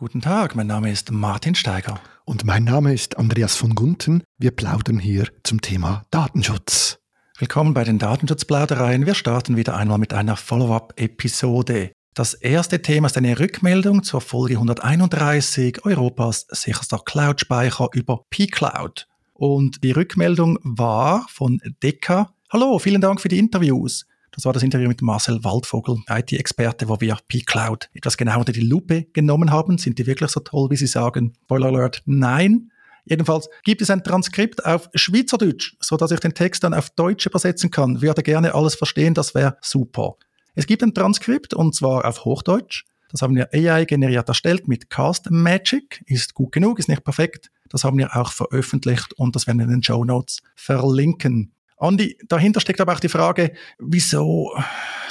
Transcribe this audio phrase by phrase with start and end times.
[0.00, 1.98] Guten Tag, mein Name ist Martin Steiger.
[2.24, 4.22] Und mein Name ist Andreas von Gunten.
[4.38, 7.00] Wir plaudern hier zum Thema Datenschutz.
[7.36, 9.06] Willkommen bei den Datenschutzplaudereien.
[9.06, 11.90] Wir starten wieder einmal mit einer Follow-up-Episode.
[12.14, 19.08] Das erste Thema ist eine Rückmeldung zur Folge 131 Europas sicherster Cloud-Speicher über P-Cloud.
[19.32, 22.32] Und die Rückmeldung war von Deka.
[22.52, 24.06] Hallo, vielen Dank für die Interviews.
[24.38, 28.60] Das war das Interview mit Marcel Waldvogel, IT-Experte, wo wir P-Cloud etwas genau unter die
[28.60, 29.78] Lupe genommen haben.
[29.78, 31.32] Sind die wirklich so toll, wie Sie sagen?
[31.42, 32.70] Spoiler Alert, nein.
[33.04, 37.26] Jedenfalls gibt es ein Transkript auf Schweizerdeutsch, so dass ich den Text dann auf Deutsch
[37.26, 38.00] übersetzen kann.
[38.00, 40.14] Würde gerne alles verstehen, das wäre super.
[40.54, 42.84] Es gibt ein Transkript und zwar auf Hochdeutsch.
[43.10, 46.04] Das haben wir AI generiert erstellt mit Cast Magic.
[46.06, 47.50] Ist gut genug, ist nicht perfekt.
[47.70, 51.50] Das haben wir auch veröffentlicht und das werden wir in den Show Notes verlinken.
[51.78, 54.52] Andi, dahinter steckt aber auch die Frage, wieso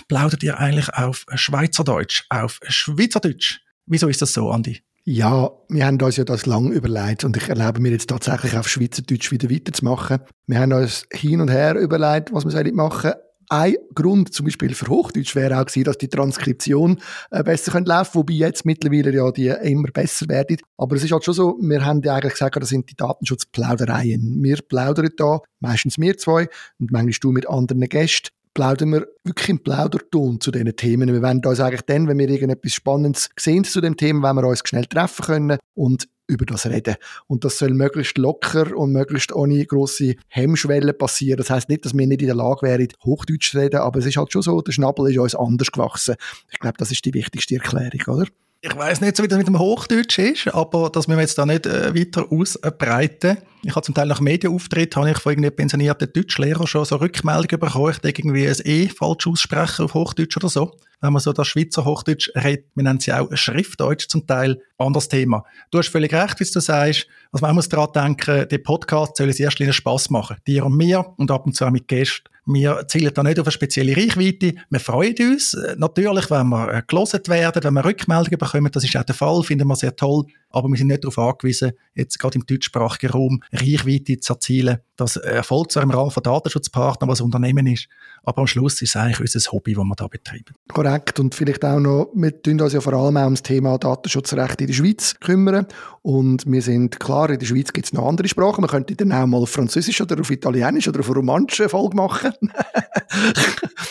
[0.07, 3.59] plaudert ihr eigentlich auf Schweizerdeutsch, auf Schweizerdeutsch?
[3.85, 4.81] Wieso ist das so, Andi?
[5.05, 8.67] Ja, wir haben uns ja das lang überlegt und ich erlaube mir jetzt tatsächlich auf
[8.67, 10.19] Schweizerdeutsch wieder weiterzumachen.
[10.47, 13.13] Wir haben uns hin und her überlegt, was wir machen
[13.49, 16.99] ein Grund zum Beispiel für Hochdeutsch wäre auch gewesen, dass die Transkription
[17.31, 20.57] äh, besser könnte wobei jetzt mittlerweile ja die immer besser werden.
[20.77, 24.43] Aber es ist halt schon so, wir haben ja eigentlich gesagt, das sind die Datenschutzplaudereien.
[24.43, 26.47] Wir plaudern da, meistens wir zwei
[26.79, 31.13] und manchmal du mit anderen Gästen, plaudern wir wirklich im Plauderton zu diesen Themen.
[31.13, 34.49] Wir wollen uns eigentlich dann, wenn wir irgendetwas Spannendes sehen zu dem Thema, wenn wir
[34.49, 36.95] uns schnell treffen können und über das reden.
[37.27, 41.37] Und das soll möglichst locker und möglichst ohne grosse Hemmschwelle passieren.
[41.37, 44.05] Das heißt nicht, dass wir nicht in der Lage wären, Hochdeutsch zu reden, aber es
[44.05, 46.15] ist halt schon so, der Schnabel ist uns anders gewachsen.
[46.51, 48.27] Ich glaube, das ist die wichtigste Erklärung, oder?
[48.61, 51.45] Ich weiß nicht, so wie das mit dem Hochdeutsch ist, aber dass wir jetzt da
[51.45, 53.37] nicht äh, weiter ausbreiten.
[53.63, 57.59] Ich habe zum Teil nach Medienauftritt habe ich von irgendwie pensionierten Deutschlehrern schon so Rückmeldungen
[57.59, 61.47] bekommen, ich irgendwie ein E falsch aussprechen auf Hochdeutsch oder so wenn man so das
[61.47, 65.43] Schweizer Hochdeutsch redet, wir nennen sie auch Schriftdeutsch zum Teil, anderes Thema.
[65.71, 67.07] Du hast völlig recht, wie du sagst.
[67.31, 70.37] Also man muss daran denken, der Podcast soll es erst Spaß machen.
[70.47, 72.29] Dir und mir und ab und zu auch mit Gästen.
[72.49, 74.53] Wir zielen da nicht auf eine spezielle Reichweite.
[74.69, 78.71] Wir freuen uns äh, natürlich, wenn wir äh, gelesen werden, wenn wir Rückmeldungen bekommen.
[78.71, 80.23] Das ist auch der Fall, finden wir sehr toll.
[80.49, 84.77] Aber wir sind nicht darauf angewiesen, jetzt gerade im deutschsprachigen Raum Reichweite zu erzielen.
[84.97, 87.87] Das erfolgt zwar im Rahmen von Datenschutzpartnern, was Unternehmen ist,
[88.23, 90.55] aber am Schluss ist es eigentlich unser Hobby, das wir da betreiben.
[90.73, 91.19] Korrekt.
[91.19, 94.67] Und vielleicht auch noch, wir tun uns ja vor allem auch ums Thema Datenschutzrecht in
[94.67, 95.67] der Schweiz kümmern.
[96.01, 98.61] Und wir sind klar, in der Schweiz gibt es noch andere Sprachen.
[98.61, 101.95] Man könnte dann auch mal auf Französisch oder auf Italienisch oder auf Romanisch eine Folge
[101.95, 102.33] machen.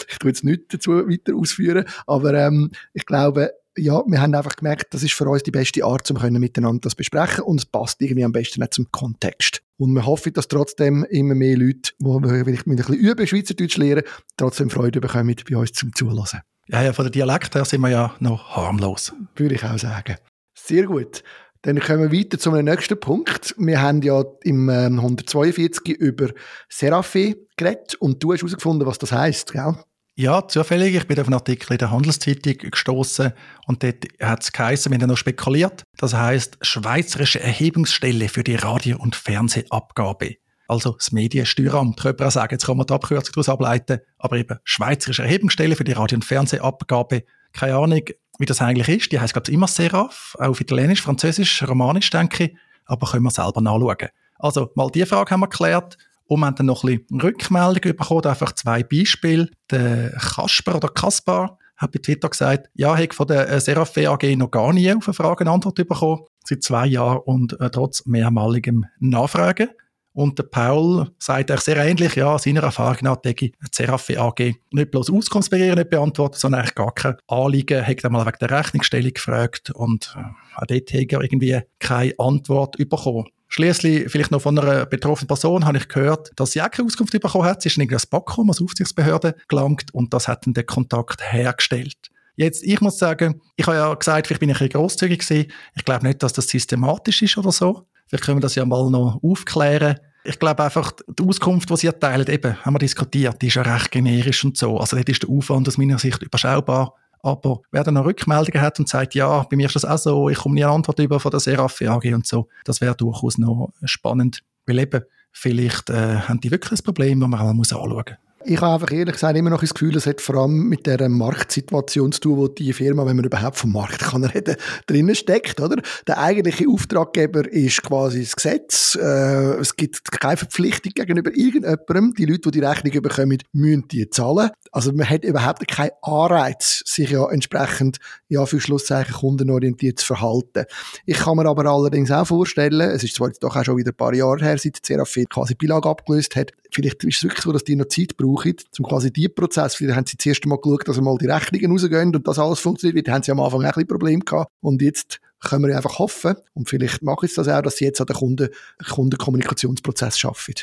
[0.09, 1.85] ich tue jetzt nichts dazu weiter ausführen.
[2.09, 5.85] Aber ähm, ich glaube, ja, wir haben einfach gemerkt, das ist für uns die beste
[5.85, 9.63] Art, um miteinander das besprechen und es passt irgendwie am besten nicht zum Kontext.
[9.79, 14.05] Und wir hoffen, dass trotzdem immer mehr Leute, die vielleicht ein bisschen üben, Schweizerdeutsch lernen,
[14.37, 16.41] trotzdem Freude bekommen, bei uns zum Zuhören.
[16.69, 19.13] Ja, ja, von der Dialekt her sind wir ja noch harmlos.
[19.37, 20.17] Würde ich auch sagen.
[20.55, 21.23] Sehr gut.
[21.63, 23.55] Dann kommen wir weiter zum nächsten Punkt.
[23.59, 26.31] Wir haben ja im 142 ähm, über
[26.69, 29.75] Seraphim geredet und du hast herausgefunden, was das heisst, gell?
[30.19, 30.95] Ja, zufällig.
[30.95, 33.35] Ich bin auf einen Artikel in der Handelszeitung gestoßen
[33.67, 35.83] und dort hat es geheißen, wir haben noch spekuliert.
[35.99, 40.37] Das heißt Schweizerische Erhebungsstelle für die Radio- und Fernsehabgabe.
[40.69, 42.55] Also das Mediensteueramt, könnte man sagen.
[42.55, 44.01] Jetzt kann man die Abkürzung daraus ableiten.
[44.17, 47.25] Aber eben Schweizerische Erhebungsstelle für die Radio- und Fernsehabgabe.
[47.53, 48.03] Keine Ahnung,
[48.39, 49.13] wie das eigentlich ist.
[49.13, 52.57] Die heißt, glaube ich, immer auch auf Italienisch, Französisch, Romanisch, denke ich.
[52.87, 54.09] Aber können wir selber nachschauen.
[54.39, 55.99] Also, mal die Frage haben wir geklärt.
[56.27, 59.49] Und wir haben dann noch ein bisschen Rückmeldungen bekommen, einfach zwei Beispiele.
[59.71, 64.37] Der Kasper oder Kaspar hat bei Twitter gesagt, ja, ich von der äh, Seraphe AG
[64.37, 68.07] noch gar nie auf eine Frage eine Antwort bekommen, seit zwei Jahren und äh, trotz
[68.07, 69.69] mehrmaligem Nachfragen.
[70.13, 74.19] Und der Paul sagt auch sehr ähnlich, ja, seiner Erfahrung nach denke ich, die Seraphe
[74.19, 78.51] AG nicht bloß Auskunftsbegehren nicht beantwortet, sondern eigentlich gar kein Anliegen, hat einmal wegen der
[78.51, 80.21] Rechnungsstellung gefragt und äh,
[80.59, 83.27] auch dort hat er irgendwie keine Antwort bekommen.
[83.49, 87.13] Schließlich vielleicht noch von einer betroffenen Person habe ich gehört, dass sie auch keine Auskunft
[87.13, 87.63] bekommen hat.
[87.63, 91.97] Sie ist in irgendein Backroom als Aufsichtsbehörde gelangt und das hat dann den Kontakt hergestellt.
[92.35, 95.51] Jetzt, ich muss sagen, ich habe ja gesagt, vielleicht bin ich ein bisschen grosszügig gewesen.
[95.75, 97.87] Ich glaube nicht, dass das systematisch ist oder so.
[98.09, 99.99] Vielleicht können wir das ja mal noch aufklären.
[100.23, 103.63] Ich glaube einfach, die Auskunft, die sie erteilen, eben, haben wir diskutiert, die ist ja
[103.63, 104.77] recht generisch und so.
[104.79, 106.95] Also dort ist der Aufwand aus meiner Sicht überschaubar.
[107.27, 110.29] Aber wer dann noch Rückmeldungen hat und sagt, ja, bei mir ist das auch so,
[110.29, 113.37] ich komme nie eine Antwort über von der Seraphi AG und so, das wäre durchaus
[113.37, 114.45] noch spannend.
[114.65, 115.03] Weil eben,
[115.33, 118.26] vielleicht äh, haben die wirklich ein Problem, das man auch mal anschauen muss.
[118.49, 121.09] Ich habe einfach ehrlich gesagt immer noch das Gefühl, es hat vor allem mit der
[121.09, 124.55] Marktsituation zu tun, wo die Firma, wenn man überhaupt vom Markt kann reden,
[124.87, 125.83] drinnen steckt, oder?
[126.07, 128.97] Der eigentliche Auftraggeber ist quasi das Gesetz.
[129.03, 132.15] Äh, es gibt keine Verpflichtung gegenüber irgendjemandem.
[132.15, 134.51] Die Leute, die die Rechnung bekommen, müssen die zahlen.
[134.71, 137.99] Also man hat überhaupt keinen Anreiz, sich ja entsprechend,
[138.29, 140.67] ja, für Schlusszeichen kundenorientiert zu verhalten.
[141.05, 143.91] Ich kann mir aber allerdings auch vorstellen, es ist zwar jetzt doch auch schon wieder
[143.91, 147.53] ein paar Jahre her, seit Serafin quasi Bilag abgelöst hat, vielleicht ist es wirklich so,
[147.53, 148.36] dass die noch Zeit brauchen,
[148.79, 152.15] um quasi die Prozess, vielleicht haben sie zuerst mal geschaut, dass mal die Rechnungen rausgehen
[152.15, 155.21] und das alles funktioniert, weil haben sie am Anfang ein bisschen Probleme gehabt und jetzt
[155.41, 158.17] können wir einfach hoffen und vielleicht machen sie das auch, dass sie jetzt an den
[158.17, 158.49] Kunden,
[158.89, 160.55] Kundenkommunikationsprozess schaffen.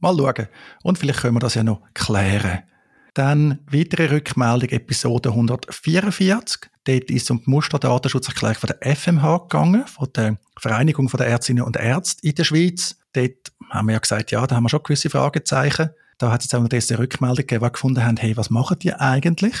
[0.00, 0.48] Mal schauen.
[0.82, 2.62] Und vielleicht können wir das ja noch klären.
[3.14, 6.68] Dann weitere Rückmeldung, Episode 144.
[6.82, 11.62] Dort ist es um die Musterdatenschutzerklärung von der FMH gegangen, von der Vereinigung der Ärztinnen
[11.62, 12.96] und Ärzte in der Schweiz.
[13.12, 15.90] Dort haben wir ja gesagt, ja, da haben wir schon gewisse Fragezeichen.
[16.18, 18.92] Da hat es jetzt auch diese Rückmeldung gegeben, die gefunden haben, hey, was machen die
[18.92, 19.54] eigentlich?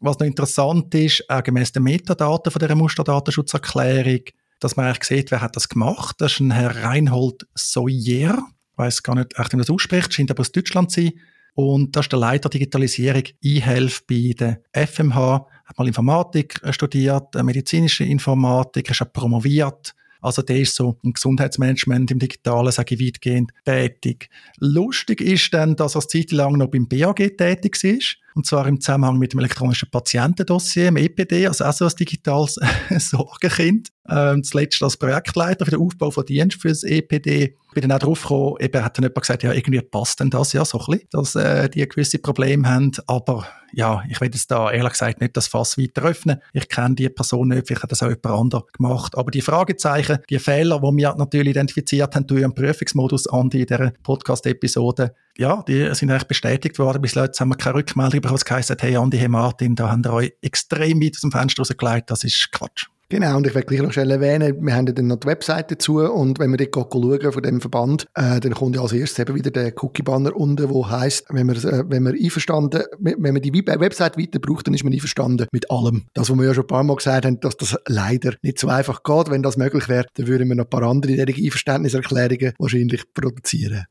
[0.00, 4.22] Was noch interessant ist, auch gemäss den Metadaten von dieser Musterdatenschutzerklärung,
[4.60, 6.16] dass man eigentlich sieht, wer hat das gemacht.
[6.18, 8.38] Das ist ein Herr Reinhold Soyer.
[8.72, 11.12] Ich weiß gar nicht, wie man das ausspricht, scheint aber aus Deutschland zu sein.
[11.54, 15.46] Und das ist der Leiter Digitalisierung eHealth bei der FMH.
[15.66, 22.10] Hat mal Informatik studiert, medizinische Informatik, ist auch promoviert also der ist so im Gesundheitsmanagement,
[22.10, 24.28] im Digitalen, sage ich, weitgehend tätig.
[24.58, 28.16] Lustig ist dann, dass er Zeit lang noch beim BAG tätig ist.
[28.40, 32.58] Und zwar im Zusammenhang mit dem elektronischen Patientendossier, im EPD, also auch so ein digitales
[32.98, 33.90] Sorgenkind.
[34.08, 37.54] Ähm, zuletzt als Projektleiter für den Aufbau von Dienst für das EPD.
[37.74, 40.54] Bin dann auch drauf gekommen, eben hat dann jemand gesagt, ja, irgendwie passt denn das
[40.54, 42.92] ja so ein bisschen, dass äh, die gewisse Probleme haben.
[43.06, 46.40] Aber ja, ich will jetzt da ehrlich gesagt nicht das Fass weiter öffnen.
[46.54, 49.18] Ich kenne die Person nicht, vielleicht hat das auch jemand anderes gemacht.
[49.18, 53.50] Aber die Fragezeichen, die Fehler, die wir natürlich identifiziert haben durch einen Prüfungsmodus an in
[53.50, 57.00] dieser Podcast-Episode, ja, die sind eigentlich bestätigt worden.
[57.00, 60.04] Bis jetzt haben wir keine Rückmeldung bekommen, was geheißen hey Andi, hey Martin, da haben
[60.04, 62.86] wir euch extrem weit aus dem Fenster rausgelegt, das ist Quatsch.
[63.08, 65.98] Genau, und ich will gleich noch schnell erwähnen, wir haben dann noch die Webseite dazu
[65.98, 69.34] und wenn wir dort schauen von dem Verband, äh, dann kommt ja als erstes eben
[69.34, 73.52] wieder der Cookie-Banner unten, wo heisst, wenn man, äh, wenn man einverstanden, wenn man die
[73.52, 76.04] Webseite weiter braucht, dann ist man einverstanden mit allem.
[76.12, 78.68] Das, was wir ja schon ein paar Mal gesagt haben, dass das leider nicht so
[78.68, 79.30] einfach geht.
[79.30, 83.86] Wenn das möglich wäre, dann würden wir noch ein paar andere Einverständniserklärungen wahrscheinlich produzieren.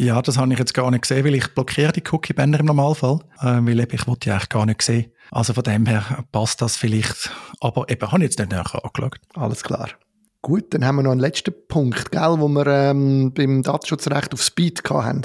[0.00, 3.18] Ja, das habe ich jetzt gar nicht gesehen, weil ich blockiere die Cookie-Banner im Normalfall,
[3.40, 5.10] äh, weil eben, ich wollte die eigentlich gar nicht sehen.
[5.32, 9.18] Also von dem her passt das vielleicht, aber eben habe ich jetzt nicht näher angeschaut.
[9.34, 9.88] Alles klar.
[10.40, 14.40] Gut, dann haben wir noch einen letzten Punkt, gell, wo wir ähm, beim Datenschutzrecht auf
[14.40, 15.22] Speed hatten.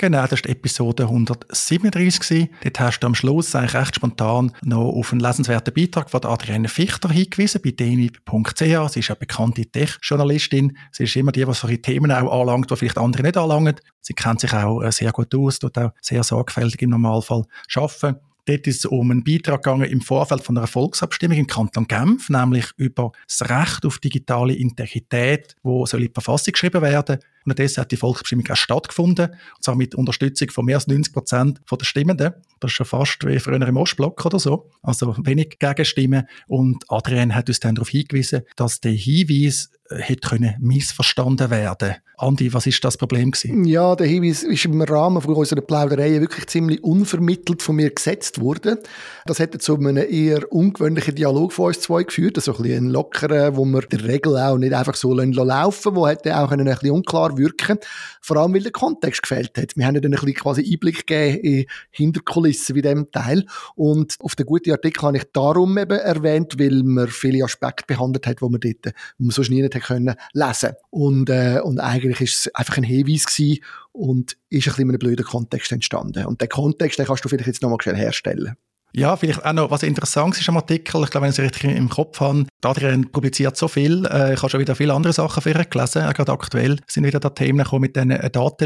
[0.00, 2.48] Genau, das war Episode 137.
[2.62, 6.68] Dort hast du am Schluss eigentlich recht spontan noch auf einen lesenswerten Beitrag von Adrienne
[6.68, 8.58] Fichter hingewiesen bei denib.ch.
[8.58, 10.74] Sie ist eine bekannte Tech-Journalistin.
[10.90, 13.76] Sie ist immer die, die solche Themen auch anlangt, die vielleicht andere nicht anlangen.
[14.00, 17.44] Sie kennt sich auch äh, sehr gut aus, tut auch sehr sorgfältig im Normalfall
[17.74, 18.16] arbeiten.
[18.46, 22.30] Dort ist es um einen Beitrag gegangen im Vorfeld von einer Volksabstimmung im Kanton Genf,
[22.30, 27.18] nämlich über das Recht auf digitale Integrität, wo soll in die Verfassung geschrieben werden.
[27.39, 31.12] Und dessen hat die Volksabstimmung auch stattgefunden, und zwar mit Unterstützung von mehr als 90
[31.12, 32.34] Prozent der Stimmenden.
[32.60, 34.70] Das ist schon fast wie früher im Ostblock oder so.
[34.82, 36.28] Also wenig Gegenstimmen.
[36.46, 41.96] Und Adrian hat uns dann darauf hingewiesen, dass der Hinweis hätte können missverstanden werden.
[42.16, 43.64] Andi, was ist das Problem gewesen?
[43.64, 48.40] Ja, der Hinweis ist im Rahmen von unserer Plauderei wirklich ziemlich unvermittelt von mir gesetzt
[48.40, 48.78] worden.
[49.24, 53.56] Das hätte zu einem eher ungewöhnlichen Dialog von uns zwei geführt, also ein bisschen lockeren,
[53.56, 57.36] wo wir der Regel auch nicht einfach so laufen wo hätte auch ein bisschen unklar
[57.40, 57.78] wirken.
[58.20, 59.76] Vor allem, weil der Kontext gefällt hat.
[59.76, 63.46] Wir haben dann ein bisschen quasi Einblick gegeben in Hinterkulissen bei diesem Teil.
[63.74, 68.26] Und auf den guten Artikel habe ich darum eben erwähnt, weil man viele Aspekte behandelt
[68.26, 70.72] hat, wo man dort, wo man sonst nie nicht können lesen.
[70.90, 74.88] Und äh, und eigentlich ist es einfach ein Hinweis gewesen und ist ein bisschen in
[74.90, 76.26] einem blöden Kontext entstanden.
[76.26, 78.56] Und den Kontext den kannst du vielleicht jetzt nochmal herstellen
[78.92, 81.76] ja, vielleicht auch noch, was interessant ist am Artikel, ich glaube, wenn ich es richtig
[81.76, 85.42] im Kopf habe, Adrian publiziert so viel, äh, ich habe schon wieder viele andere Sachen
[85.42, 88.56] für ihn gelesen, äh, gerade aktuell sind wieder da Themen gekommen mit diesen äh, auch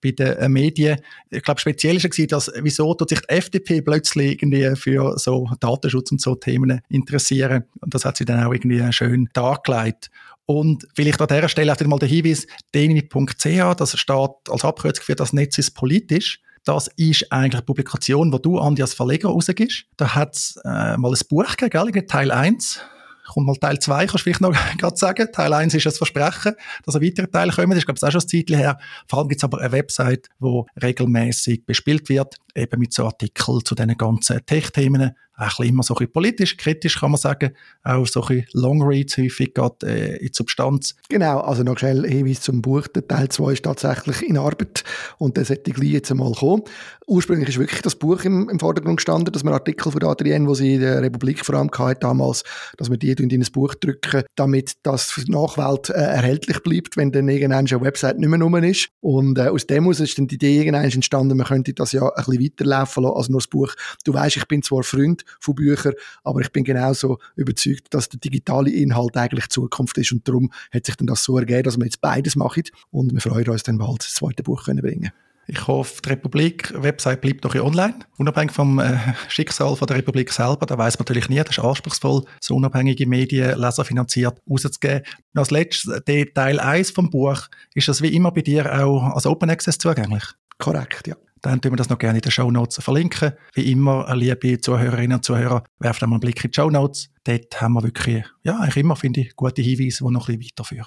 [0.00, 0.98] bei den äh, Medien.
[1.30, 5.48] Ich glaube, speziell ist es dass, wieso tut sich die FDP plötzlich irgendwie für so
[5.60, 10.10] Datenschutz und so Themen interessieren und das hat sie dann auch irgendwie schön dargelegt.
[10.46, 15.14] Und vielleicht an dieser Stelle auch mal der Hinweis, deni.ch, das steht als Abkürzung für
[15.14, 16.40] das Netz ist politisch.
[16.64, 19.84] Das ist eigentlich eine Publikation, die du, Andi, als Verleger rausgibst.
[19.96, 22.06] Da hat es äh, mal ein Buch gegeben, gell?
[22.06, 22.80] Teil 1
[23.28, 25.28] kommt mal Teil 2, kannst du vielleicht noch gerade sagen.
[25.32, 27.70] Teil 1 ist das Versprechen, dass ein weiterer Teil kommen.
[27.70, 28.78] Das ist, glaube ich, auch schon ein Zeitchen her.
[29.06, 33.64] Vor allem gibt es aber eine Website, die regelmäßig bespielt wird, eben mit so Artikeln
[33.64, 35.12] zu diesen ganzen Tech-Themen.
[35.46, 37.50] Bisschen immer so ein bisschen politisch, kritisch kann man sagen,
[37.82, 40.96] auch so ein bisschen Longreads häufig geht äh, in die Substanz.
[41.08, 44.84] Genau, also noch schnell Hinweis zum Buch, der Teil 2 ist tatsächlich in Arbeit
[45.18, 46.62] und der sollte gleich jetzt einmal kommen.
[47.06, 50.54] Ursprünglich ist wirklich das Buch im, im Vordergrund gestanden, dass wir Artikel von Adrienne, wo
[50.54, 52.44] sie in der Republik vor allem hatte damals,
[52.76, 56.96] dass wir die in ein Buch drücken, damit das für die Nachwelt äh, erhältlich bleibt,
[56.96, 58.90] wenn dann irgendwann eine Website nicht mehr rum ist.
[59.00, 62.02] Und äh, aus dem aus ist dann die Idee irgendwann entstanden, man könnte das ja
[62.02, 63.72] ein bisschen weiterlaufen lassen als nur das Buch.
[64.04, 65.94] Du weißt, ich bin zwar Freund von Büchern,
[66.24, 70.86] aber ich bin genauso überzeugt, dass der digitale Inhalt eigentlich Zukunft ist und darum hat
[70.86, 73.78] sich dann das so ergeben, dass wir jetzt beides machen und wir freuen uns dann
[73.78, 75.12] bald das zweite Buch können bringen
[75.48, 80.66] ich hoffe, die Republik-Website bleibt noch online, unabhängig vom äh, Schicksal von der Republik selber.
[80.66, 85.02] Da weiß man natürlich nie, das ist anspruchsvoll, so unabhängige Medien, leserfinanziert rauszugeben.
[85.32, 86.02] Und als letztes,
[86.34, 90.24] Teil 1 vom Buch, ist das wie immer bei dir auch als Open Access zugänglich?
[90.58, 91.16] Korrekt, ja.
[91.42, 93.32] Dann tun wir das noch gerne in den Show Notes verlinken.
[93.54, 97.10] Wie immer, liebe Zuhörerinnen und Zuhörer, werft einmal einen Blick in die Show Notes.
[97.24, 100.52] Dort haben wir wirklich, ja, eigentlich immer, finde ich, gute Hinweise, die noch ein bisschen
[100.52, 100.86] weiterführen.